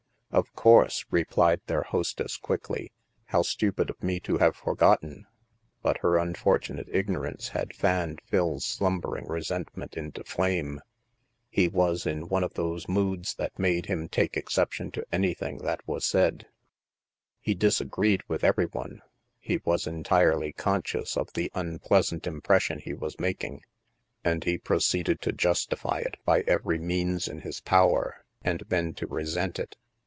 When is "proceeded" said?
24.57-25.19